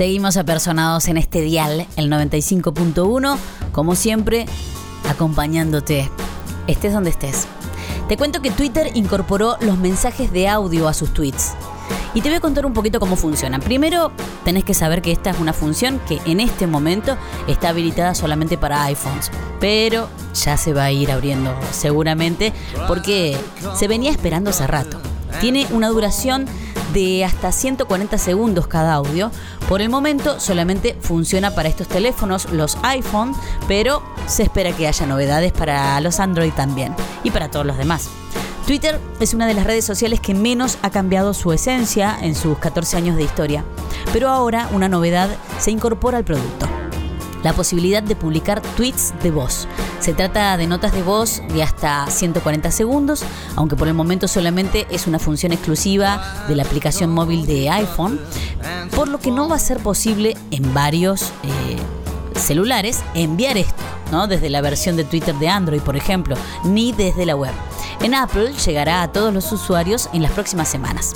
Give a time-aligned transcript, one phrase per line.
[0.00, 3.36] Seguimos apersonados en este dial, el 95.1,
[3.70, 4.46] como siempre,
[5.06, 6.10] acompañándote,
[6.66, 7.46] estés donde estés.
[8.08, 11.52] Te cuento que Twitter incorporó los mensajes de audio a sus tweets.
[12.14, 13.60] Y te voy a contar un poquito cómo funcionan.
[13.60, 14.10] Primero,
[14.42, 18.56] tenés que saber que esta es una función que en este momento está habilitada solamente
[18.56, 19.30] para iPhones.
[19.60, 22.54] Pero ya se va a ir abriendo seguramente
[22.88, 23.36] porque
[23.76, 24.98] se venía esperando hace rato.
[25.42, 26.46] Tiene una duración
[26.92, 29.30] de hasta 140 segundos cada audio.
[29.68, 33.34] Por el momento solamente funciona para estos teléfonos, los iPhone,
[33.68, 38.08] pero se espera que haya novedades para los Android también y para todos los demás.
[38.66, 42.58] Twitter es una de las redes sociales que menos ha cambiado su esencia en sus
[42.58, 43.64] 14 años de historia,
[44.12, 45.28] pero ahora una novedad
[45.58, 46.68] se incorpora al producto.
[47.42, 49.66] La posibilidad de publicar tweets de voz.
[50.00, 53.22] Se trata de notas de voz de hasta 140 segundos,
[53.54, 58.18] aunque por el momento solamente es una función exclusiva de la aplicación móvil de iPhone,
[58.96, 61.76] por lo que no va a ser posible en varios eh,
[62.34, 64.26] celulares enviar esto, ¿no?
[64.26, 67.52] Desde la versión de Twitter de Android, por ejemplo, ni desde la web.
[68.02, 71.12] En Apple llegará a todos los usuarios en las próximas semanas.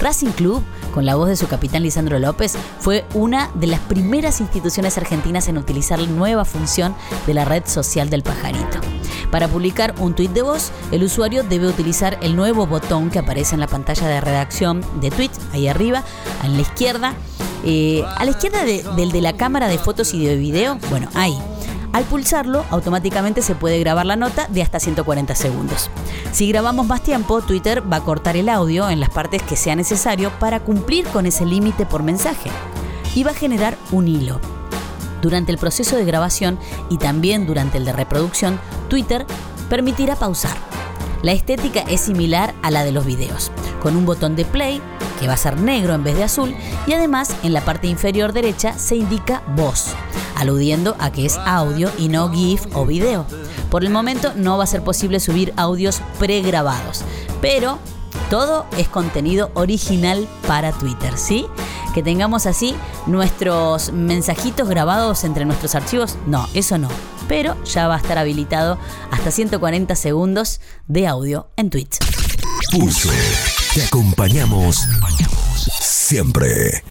[0.00, 0.62] Racing Club,
[0.92, 5.48] con la voz de su capitán Lisandro López, fue una de las primeras instituciones argentinas
[5.48, 6.94] en utilizar la nueva función
[7.26, 8.80] de la red social del pajarito.
[9.30, 13.54] Para publicar un tuit de voz, el usuario debe utilizar el nuevo botón que aparece
[13.54, 16.04] en la pantalla de redacción de tweet, ahí arriba,
[16.42, 17.14] a la izquierda.
[17.64, 21.36] Eh, a la izquierda del de la cámara de fotos y de video, bueno, ahí.
[21.96, 25.88] Al pulsarlo, automáticamente se puede grabar la nota de hasta 140 segundos.
[26.30, 29.74] Si grabamos más tiempo, Twitter va a cortar el audio en las partes que sea
[29.76, 32.50] necesario para cumplir con ese límite por mensaje
[33.14, 34.42] y va a generar un hilo.
[35.22, 36.58] Durante el proceso de grabación
[36.90, 38.60] y también durante el de reproducción,
[38.90, 39.24] Twitter
[39.70, 40.58] permitirá pausar.
[41.22, 43.50] La estética es similar a la de los videos,
[43.80, 44.82] con un botón de play
[45.18, 46.54] que va a ser negro en vez de azul
[46.86, 49.94] y además en la parte inferior derecha se indica voz
[50.36, 53.26] aludiendo a que es audio y no GIF o video.
[53.70, 57.02] Por el momento no va a ser posible subir audios pregrabados,
[57.40, 57.78] pero
[58.30, 61.46] todo es contenido original para Twitter, ¿sí?
[61.94, 62.74] Que tengamos así
[63.06, 66.88] nuestros mensajitos grabados entre nuestros archivos, no, eso no.
[67.28, 68.78] Pero ya va a estar habilitado
[69.10, 71.98] hasta 140 segundos de audio en Twitch.
[72.70, 73.10] Pulso,
[73.74, 74.76] te acompañamos
[75.80, 76.82] siempre.